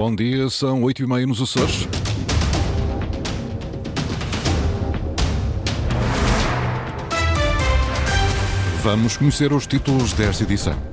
[0.00, 1.86] Bom dia, são oito e meia nos Açores.
[8.82, 10.89] Vamos conhecer os títulos desta edição.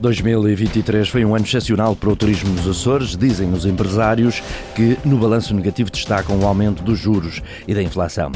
[0.00, 4.42] 2023 foi um ano excepcional para o turismo nos Açores, dizem os empresários
[4.74, 8.32] que no balanço negativo destacam o aumento dos juros e da inflação.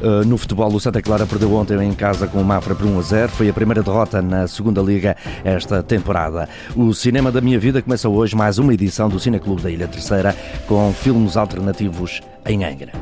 [0.00, 2.98] Uh, no futebol, o Santa Clara perdeu ontem em casa com o Mafra por 1
[2.98, 3.32] a 0.
[3.32, 6.48] Foi a primeira derrota na segunda Liga esta temporada.
[6.74, 10.36] O Cinema da Minha Vida começa hoje mais uma edição do Cineclube da Ilha Terceira
[10.66, 12.92] com filmes alternativos em Angra.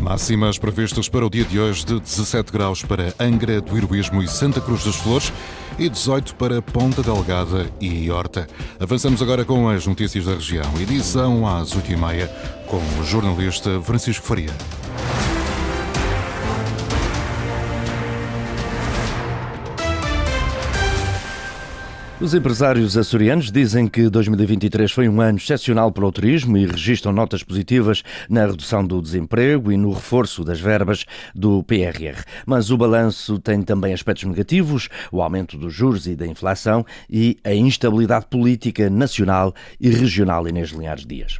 [0.00, 4.28] Máximas previstas para o dia de hoje de 17 graus para Angra do Heroísmo e
[4.28, 5.32] Santa Cruz das Flores
[5.78, 8.46] e 18 para Ponta Delgada e Horta.
[8.78, 10.70] Avançamos agora com as notícias da região.
[10.80, 12.28] Edição às 8h30
[12.66, 14.50] com o jornalista Francisco Faria.
[22.20, 27.14] Os empresários açorianos dizem que 2023 foi um ano excepcional para o turismo e registram
[27.14, 32.22] notas positivas na redução do desemprego e no reforço das verbas do PRR.
[32.44, 37.38] Mas o balanço tem também aspectos negativos, o aumento dos juros e da inflação e
[37.42, 41.38] a instabilidade política nacional e regional Inês Linhares Dias.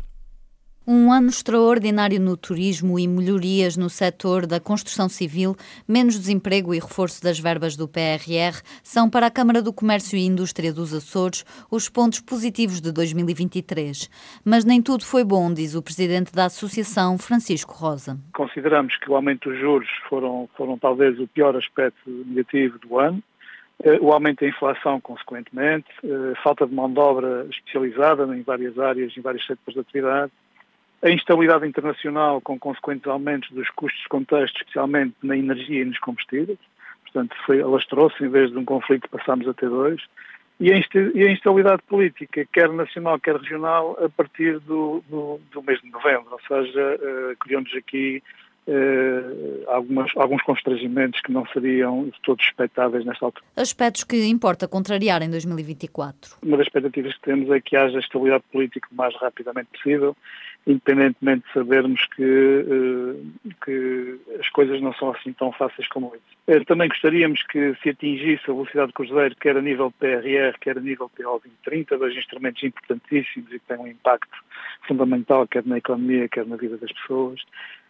[0.93, 5.55] Um ano extraordinário no turismo e melhorias no setor da construção civil,
[5.87, 10.27] menos desemprego e reforço das verbas do PRR são para a Câmara do Comércio e
[10.27, 14.11] Indústria dos Açores os pontos positivos de 2023.
[14.45, 18.19] Mas nem tudo foi bom, diz o presidente da Associação, Francisco Rosa.
[18.35, 23.23] Consideramos que o aumento dos juros foram, foram talvez o pior aspecto negativo do ano
[23.85, 28.77] eh, o aumento da inflação, consequentemente, eh, falta de mão de obra especializada em várias
[28.77, 30.33] áreas, em vários setores de atividade,
[31.03, 35.99] a instabilidade internacional com consequentes aumentos dos custos de contexto, especialmente na energia e nos
[35.99, 36.59] combustíveis,
[37.03, 40.01] portanto foi, alastrou-se, em vez de um conflito passámos a ter dois,
[40.61, 45.91] e a instabilidade política, quer nacional, quer regional, a partir do, do, do mês de
[45.91, 48.23] novembro, ou seja, uh, criou-nos aqui
[48.69, 53.45] Uh, algumas, alguns constrangimentos que não seriam de todos expectáveis nesta altura.
[53.57, 56.37] Aspectos que importa contrariar em 2024?
[56.43, 60.15] Uma das expectativas que temos é que haja estabilidade política o mais rapidamente possível
[60.67, 66.37] independentemente de sabermos que, eh, que as coisas não são assim tão fáceis como isso.
[66.47, 70.77] Eh, também gostaríamos que se atingisse a velocidade de cruzeiro, quer a nível PRR, quer
[70.77, 74.37] a nível PO 2030, dois instrumentos importantíssimos e que têm um impacto
[74.87, 77.41] fundamental, quer na economia, quer na vida das pessoas.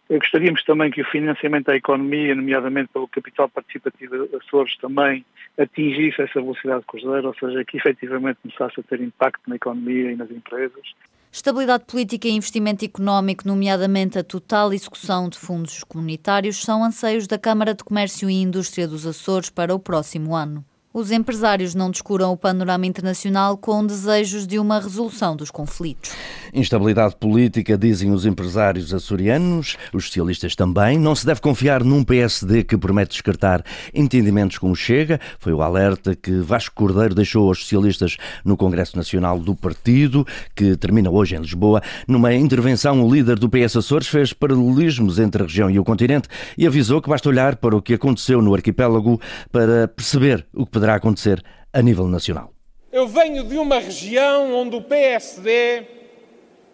[0.09, 5.25] Gostaríamos também que o financiamento da economia, nomeadamente pelo capital participativo Açores, também
[5.57, 10.11] atingisse essa velocidade de cruzeiro, ou seja, que efetivamente começasse a ter impacto na economia
[10.11, 10.93] e nas empresas.
[11.31, 17.39] Estabilidade política e investimento económico, nomeadamente a total execução de fundos comunitários, são anseios da
[17.39, 20.65] Câmara de Comércio e Indústria dos Açores para o próximo ano.
[20.93, 26.11] Os empresários não descuram o panorama internacional com desejos de uma resolução dos conflitos.
[26.53, 30.99] Instabilidade política, dizem os empresários açorianos, os socialistas também.
[30.99, 33.63] Não se deve confiar num PSD que promete descartar
[33.93, 35.17] entendimentos com o Chega.
[35.39, 40.75] Foi o alerta que Vasco Cordeiro deixou aos socialistas no Congresso Nacional do Partido, que
[40.75, 41.81] termina hoje em Lisboa.
[42.05, 46.27] Numa intervenção, o líder do PS Açores fez paralelismos entre a região e o continente
[46.57, 49.21] e avisou que basta olhar para o que aconteceu no arquipélago
[49.53, 52.51] para perceber o que poderá acontecer a nível nacional.
[52.91, 55.83] Eu venho de uma região onde o PSD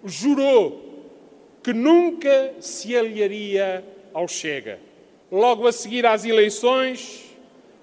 [0.06, 1.04] jurou
[1.62, 4.80] que nunca se aliaria ao Chega.
[5.30, 7.36] Logo a seguir às eleições,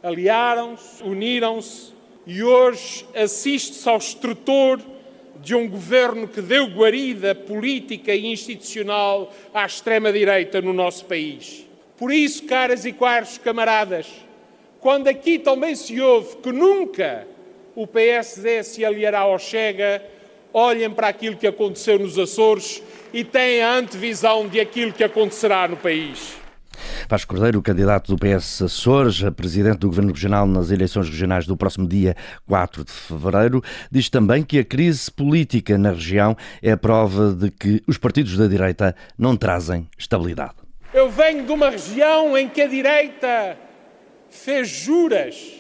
[0.03, 1.93] aliaram-se, uniram-se
[2.27, 4.81] e hoje assiste-se ao estrutor
[5.43, 11.69] de um governo que deu guarida política e institucional à extrema-direita no nosso país.
[11.99, 14.07] Por isso, caras e caros camaradas,
[14.85, 17.27] quando aqui também se ouve que nunca
[17.75, 20.03] o PSD se aliará ao Chega,
[20.53, 25.67] olhem para aquilo que aconteceu nos Açores e têm a antevisão de aquilo que acontecerá
[25.67, 26.37] no país.
[27.09, 31.57] Vasco Cordeiro, candidato do PS Açores, a presidente do Governo Regional nas eleições regionais do
[31.57, 32.15] próximo dia
[32.47, 37.51] 4 de fevereiro, diz também que a crise política na região é a prova de
[37.51, 40.57] que os partidos da direita não trazem estabilidade.
[40.93, 43.64] Eu venho de uma região em que a direita
[44.35, 45.53] fez juras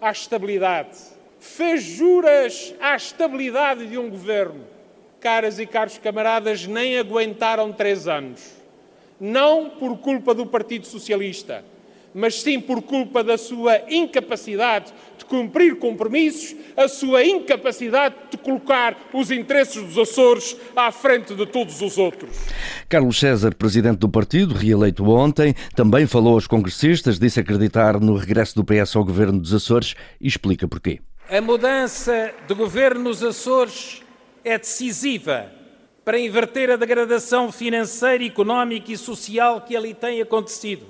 [0.00, 0.98] à estabilidade,
[1.40, 4.64] fez juras à estabilidade de um governo.
[5.18, 8.40] Caras e caros camaradas, nem aguentaram três anos.
[9.18, 11.64] Não por culpa do Partido Socialista,
[12.14, 18.96] mas sim por culpa da sua incapacidade de cumprir compromissos, a sua incapacidade de colocar
[19.12, 22.36] os interesses dos Açores à frente de todos os outros.
[22.88, 28.54] Carlos César, presidente do partido, reeleito ontem, também falou aos congressistas, disse acreditar no regresso
[28.54, 31.00] do PS ao governo dos Açores e explica porquê.
[31.28, 34.02] A mudança de governo nos Açores
[34.44, 35.50] é decisiva
[36.04, 40.84] para inverter a degradação financeira, económica e social que ali tem acontecido.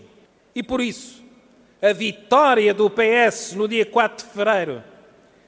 [0.54, 1.22] E por isso,
[1.80, 4.82] a vitória do PS no dia 4 de fevereiro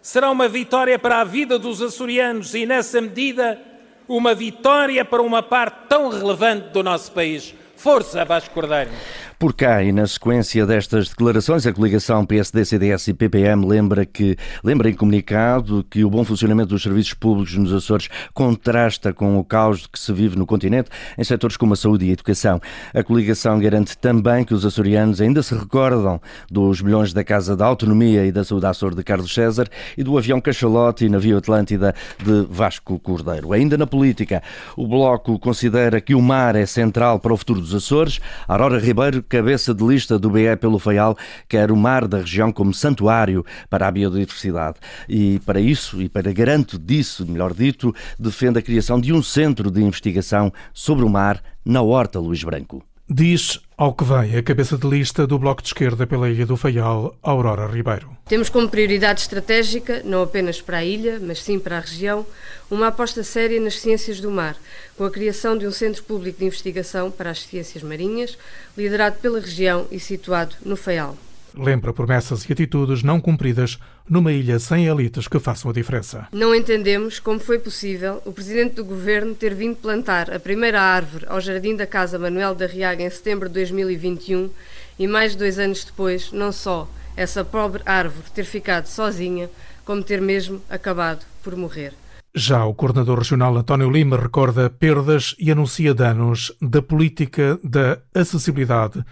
[0.01, 3.61] será uma vitória para a vida dos açorianos e, nessa medida,
[4.09, 7.55] uma vitória para uma parte tão relevante do nosso país.
[7.77, 8.91] Força, Vasco Cordeiro!
[9.39, 14.37] Por cá e na sequência destas declarações, a coligação PSD, CDS e PPM lembra que
[14.63, 19.45] lembra em comunicado que o bom funcionamento dos serviços públicos nos Açores contrasta com o
[19.45, 20.89] caos que se vive no continente
[21.19, 22.61] em setores como a saúde e a educação.
[22.95, 27.67] A coligação garante também que os açorianos ainda se recordam dos milhões da Casa da
[27.67, 31.93] Autonomia e da Saúde Açor de Carlos César e do avião Cachalote e navio Atlântida
[32.23, 33.53] de Vasco Cordeiro.
[33.53, 34.43] Ainda na política,
[34.77, 38.21] o Bloco considera que o mar é central para o futuro dos Açores.
[38.47, 41.17] Aurora Ribeiro cabeça de lista do BE pelo FAIAL,
[41.49, 44.77] quer o mar da região como santuário para a biodiversidade.
[45.09, 49.71] E para isso, e para garanto disso, melhor dito, defende a criação de um centro
[49.71, 52.85] de investigação sobre o mar na Horta Luís Branco.
[53.09, 56.57] Diz ao que vem a cabeça de lista do Bloco de Esquerda pela Ilha do
[56.57, 58.17] Faial, Aurora Ribeiro.
[58.25, 62.27] Temos como prioridade estratégica, não apenas para a ilha, mas sim para a região,
[62.71, 64.57] uma aposta séria nas ciências do mar,
[64.97, 68.39] com a criação de um Centro Público de Investigação para as Ciências Marinhas,
[68.75, 71.15] liderado pela região e situado no Faial
[71.57, 73.79] lembra promessas e atitudes não cumpridas
[74.09, 76.27] numa ilha sem elites que façam a diferença.
[76.33, 81.27] Não entendemos como foi possível o Presidente do Governo ter vindo plantar a primeira árvore
[81.29, 84.51] ao Jardim da Casa Manuel da Riaga em setembro de 2021
[84.99, 89.49] e mais de dois anos depois, não só essa pobre árvore ter ficado sozinha,
[89.85, 91.93] como ter mesmo acabado por morrer.
[92.35, 99.05] Já o coordenador regional António Lima recorda perdas e anuncia danos da política da acessibilidade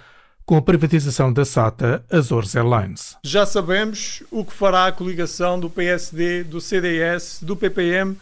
[0.52, 3.16] com a privatização da SATA Azores Airlines.
[3.24, 8.18] Já sabemos o que fará a coligação do PSD, do CDS, do PPM,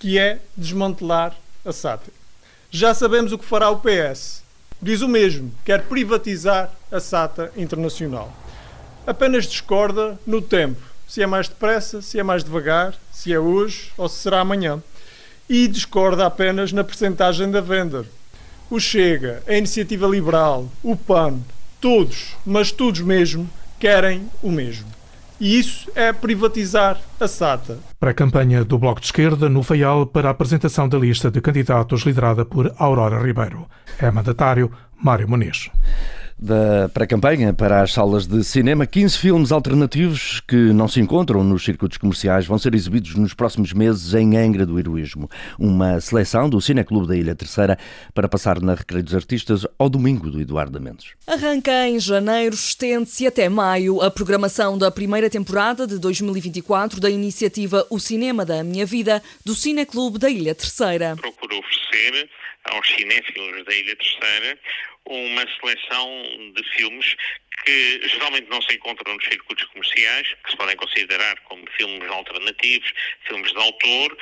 [0.00, 1.32] que é desmantelar
[1.64, 2.10] a SATA.
[2.72, 4.42] Já sabemos o que fará o PS.
[4.82, 8.36] Diz o mesmo, quer privatizar a SATA Internacional.
[9.06, 13.92] Apenas discorda no tempo, se é mais depressa, se é mais devagar, se é hoje
[13.96, 14.82] ou se será amanhã.
[15.48, 18.04] E discorda apenas na percentagem da venda
[18.74, 21.38] o Chega, a Iniciativa Liberal, o PAN,
[21.80, 23.48] todos, mas todos mesmo,
[23.78, 24.88] querem o mesmo.
[25.40, 27.78] E isso é privatizar a SATA.
[28.00, 31.40] Para a campanha do Bloco de Esquerda, no Faial, para a apresentação da lista de
[31.40, 33.64] candidatos liderada por Aurora Ribeiro.
[33.96, 35.70] É mandatário Mário Muniz
[36.44, 38.86] da pré-campanha para as salas de cinema.
[38.86, 43.72] 15 filmes alternativos que não se encontram nos circuitos comerciais vão ser exibidos nos próximos
[43.72, 45.30] meses em Angra do Heroísmo.
[45.58, 47.78] Uma seleção do Cineclube da Ilha Terceira
[48.12, 51.12] para passar na Recreio dos Artistas ao domingo do Eduardo Mendes.
[51.26, 57.86] Arranca em janeiro, estende-se até maio a programação da primeira temporada de 2024 da iniciativa
[57.88, 61.16] O Cinema da Minha Vida do Cineclube da Ilha Terceira.
[61.16, 62.28] Procuro oferecer
[62.70, 64.58] aos cinéfilos da Ilha Terceira
[65.06, 67.14] uma seleção de filmes
[67.64, 72.92] que geralmente não se encontram nos circuitos comerciais, que se podem considerar como filmes alternativos,
[73.26, 74.16] filmes de autor,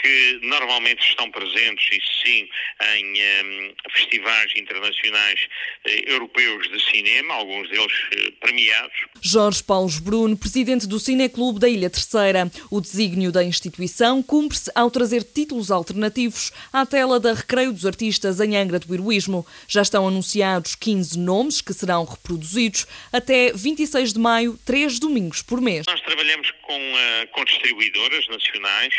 [0.00, 2.48] que normalmente estão presentes, e sim,
[2.96, 5.40] em um, festivais internacionais
[5.86, 8.94] uh, europeus de cinema, alguns deles uh, premiados.
[9.22, 12.50] Jorge Paulo Bruno, presidente do Cineclube da Ilha Terceira.
[12.70, 18.40] O desígnio da instituição cumpre-se ao trazer títulos alternativos à tela da Recreio dos Artistas
[18.40, 19.46] em Angra do Heroísmo.
[19.68, 20.23] Já estão anunciados
[20.74, 25.84] 15 nomes que serão reproduzidos até 26 de maio, três domingos por mês.
[25.86, 28.94] Nós trabalhamos com, uh, com distribuidoras nacionais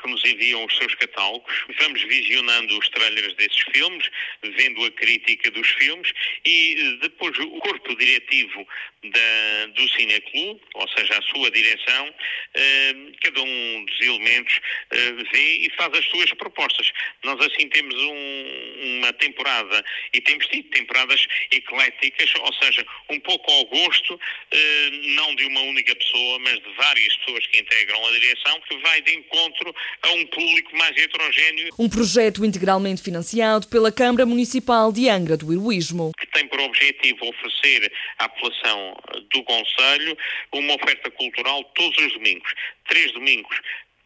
[0.00, 4.10] que nos enviam os seus catálogos, vamos visionando os trailers desses filmes,
[4.42, 6.12] vendo a crítica dos filmes
[6.44, 8.66] e eh, depois o corpo diretivo
[9.04, 12.14] da, do Cineclube, ou seja, a sua direção,
[12.54, 16.92] eh, cada um dos elementos eh, vê e faz as suas propostas.
[17.24, 23.50] Nós assim temos um, uma temporada e temos tido temporadas ecléticas, ou seja, um pouco
[23.50, 24.20] ao gosto,
[24.50, 28.78] eh, não de uma única pessoa, mas de várias pessoas que integram a direção, que
[28.78, 31.68] vai de encontro a um público mais heterogéneo.
[31.78, 36.12] Um projeto integralmente financiado pela Câmara Municipal de Angra do Heroísmo.
[36.18, 38.96] Que tem por objetivo oferecer à população
[39.32, 40.16] do Conselho
[40.52, 42.50] uma oferta cultural todos os domingos.
[42.88, 43.56] Três domingos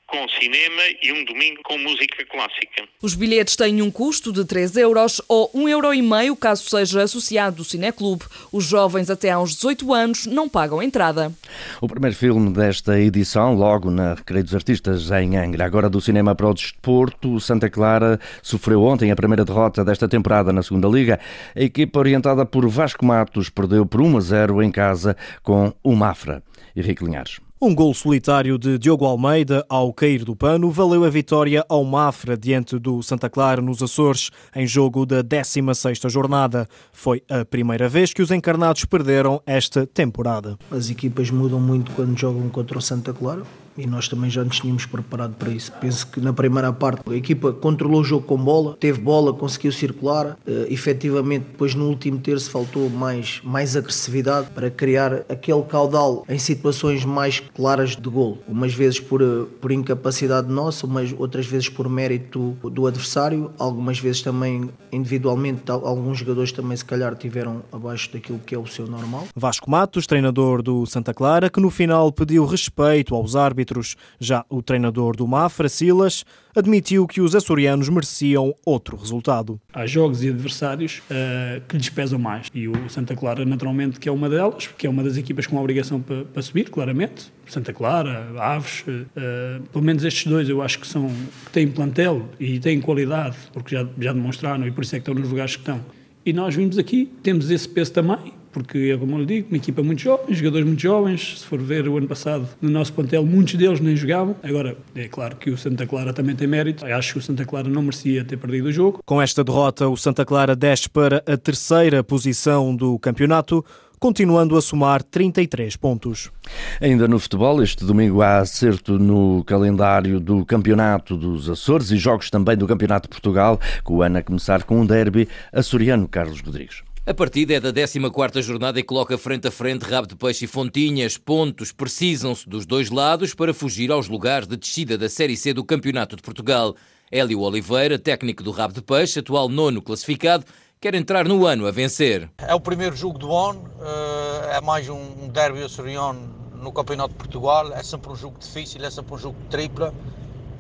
[0.07, 2.85] com cinema e um domingo com música clássica.
[3.03, 7.03] Os bilhetes têm um custo de 3 euros ou 1,5 euro e meio caso seja
[7.03, 8.25] associado do Cineclube.
[8.53, 11.33] Os jovens até aos 18 anos não pagam entrada.
[11.81, 16.35] O primeiro filme desta edição, logo na Recreio dos Artistas em Angra, agora do cinema
[16.35, 21.19] para o desporto, Santa Clara sofreu ontem a primeira derrota desta temporada na segunda Liga.
[21.55, 25.95] A equipa orientada por Vasco Matos perdeu por 1 a 0 em casa com o
[25.95, 26.43] Mafra.
[26.77, 27.44] Henrique Linhares.
[27.65, 32.37] Um gol solitário de Diogo Almeida ao cair do pano valeu a vitória ao Mafra
[32.37, 36.69] diante do Santa Clara nos Açores em jogo da 16ª jornada.
[36.93, 40.59] Foi a primeira vez que os encarnados perderam esta temporada.
[40.71, 43.45] As equipas mudam muito quando jogam contra o Santa Clara
[43.77, 45.73] e nós também já nos tínhamos preparado para isso.
[45.81, 49.73] Penso que na primeira parte a equipa controlou o jogo com bola, teve bola, conseguiu
[49.73, 50.37] circular.
[50.47, 56.39] Uh, efetivamente, depois no último terço faltou mais, mais agressividade para criar aquele caudal em
[56.39, 58.39] situações mais claras de gol.
[58.49, 60.87] Umas vezes por, uh, por incapacidade nossa,
[61.19, 67.15] outras vezes por mérito do adversário, algumas vezes também individualmente, alguns jogadores também se calhar
[67.17, 69.27] tiveram abaixo daquilo que é o seu normal.
[69.35, 73.97] Vasco Matos, treinador do Santa Clara, que no final pediu respeito aos árbitros árbitros.
[74.21, 79.61] Já o treinador do Mafra, Silas, admitiu que os açorianos mereciam outro resultado.
[79.73, 84.09] Há jogos e adversários uh, que lhes pesam mais e o Santa Clara, naturalmente, que
[84.09, 87.33] é uma delas, que é uma das equipas com a obrigação para, para subir, claramente.
[87.47, 91.09] Santa Clara, Aves, uh, pelo menos estes dois eu acho que são
[91.47, 95.03] que têm plantel e têm qualidade, porque já, já demonstraram e por isso é que
[95.03, 95.81] estão nos lugares que estão.
[96.25, 99.57] E nós vimos aqui, temos esse peso também, porque é como eu lhe digo, uma
[99.57, 101.41] equipa muito jovem, jogadores muito jovens.
[101.41, 104.37] Se for ver o ano passado, no nosso plantel, muitos deles nem jogavam.
[104.43, 106.87] Agora, é claro que o Santa Clara também tem mérito.
[106.87, 109.01] Acho que o Santa Clara não merecia ter perdido o jogo.
[109.05, 113.65] Com esta derrota, o Santa Clara desce para a terceira posição do campeonato
[113.99, 116.31] continuando a somar 33 pontos.
[116.79, 122.29] Ainda no futebol, este domingo há acerto no calendário do Campeonato dos Açores e jogos
[122.29, 126.43] também do Campeonato de Portugal, com o ano a começar com um derby açoriano, Carlos
[126.43, 126.83] Rodrigues.
[127.07, 130.49] A partida é da 14ª jornada e coloca frente a frente Rabo de Peixe e
[130.49, 131.19] Fontinhas.
[131.19, 135.63] Pontos precisam-se dos dois lados para fugir aos lugares de descida da Série C do
[135.63, 136.75] Campeonato de Portugal.
[137.13, 140.47] Hélio Oliveira, técnico do Rabo de Peixe, atual nono classificado,
[140.81, 142.31] quer entrar no ano a vencer.
[142.39, 147.19] É o primeiro jogo do ano, eh, é mais um derby açoriano no Campeonato de
[147.19, 149.93] Portugal, é sempre um jogo difícil, é sempre um jogo tripla.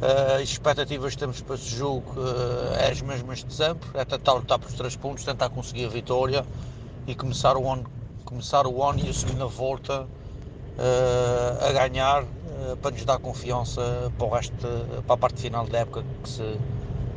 [0.00, 4.32] As expectativas que temos para esse jogo uh, é as mesmas de sempre, é tentar
[4.34, 6.44] lutar pelos três pontos, tentar conseguir a vitória
[7.06, 7.84] e começar o ano,
[8.24, 12.24] começar o ano e a segunda volta uh, a ganhar
[12.80, 14.54] para nos dar confiança para, o resto,
[15.06, 16.58] para a parte final da época que se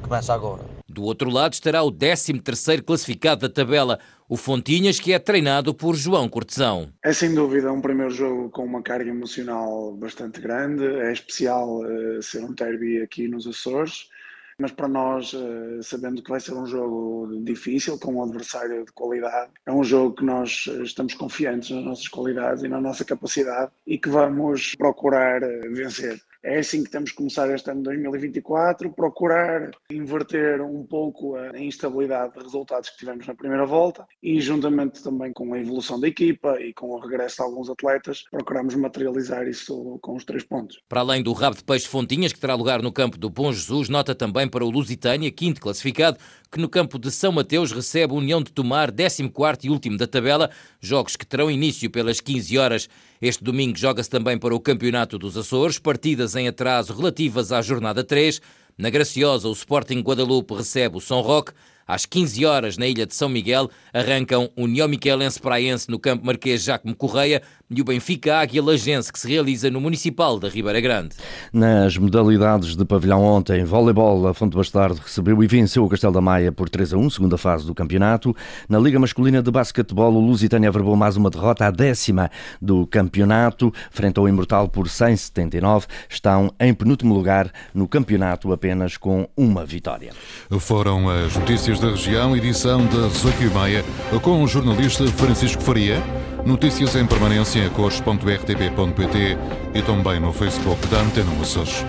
[0.02, 0.77] começa agora.
[0.98, 5.96] Do outro lado estará o 13º classificado da tabela, o Fontinhas, que é treinado por
[5.96, 6.92] João Cortesão.
[7.06, 10.84] É sem dúvida um primeiro jogo com uma carga emocional bastante grande.
[10.84, 14.10] É especial uh, ser um derby aqui nos Açores,
[14.58, 18.92] mas para nós, uh, sabendo que vai ser um jogo difícil, com um adversário de
[18.92, 23.06] qualidade, é um jogo que nós eh, estamos confiantes nas nossas qualidades e na nossa
[23.06, 25.42] capacidade e que vamos procurar
[25.76, 26.20] vencer.
[26.48, 31.60] É assim que temos que começar este ano de 2024, procurar inverter um pouco a
[31.60, 36.08] instabilidade de resultados que tivemos na primeira volta e, juntamente também com a evolução da
[36.08, 40.80] equipa e com o regresso de alguns atletas, procuramos materializar isso com os três pontos.
[40.88, 43.90] Para além do rabo de peixe Fontinhas, que terá lugar no campo do Bom Jesus,
[43.90, 46.18] nota também para o Lusitânia, quinto classificado,
[46.50, 50.08] que no campo de São Mateus recebe a União de Tomar, 14 e último da
[50.08, 50.50] tabela,
[50.80, 52.90] jogos que terão início pelas 15 horas.
[53.22, 58.04] Este domingo joga-se também para o Campeonato dos Açores, partidas em atraso relativas à jornada
[58.04, 58.40] 3.
[58.78, 61.52] Na Graciosa, o Sporting Guadalupe recebe o São Roque.
[61.88, 66.26] Às 15 horas, na ilha de São Miguel, arrancam o União Miquelense Praense no campo
[66.26, 70.80] Marquês Jacomo Correia e o Benfica Águia Lagense, que se realiza no Municipal da Ribeira
[70.80, 71.16] Grande.
[71.52, 76.22] Nas modalidades de pavilhão ontem, voleibol, a Fonte Bastardo recebeu e venceu o Castelo da
[76.22, 78.36] Maia por 3 a 1, segunda fase do campeonato.
[78.70, 82.30] Na Liga Masculina de Basquetebol, o Lusitânia averbou mais uma derrota, a décima
[82.62, 85.88] do campeonato, frente ao Imortal por 179.
[86.10, 90.14] Estão em penúltimo lugar no campeonato, apenas com uma vitória.
[90.60, 93.84] Foram as notícias da região, edição das 8h30,
[94.22, 96.02] com o jornalista Francisco Faria.
[96.46, 99.38] Notícias em permanência em cores.rtp.pt
[99.74, 101.86] e também no Facebook da Antena Açores.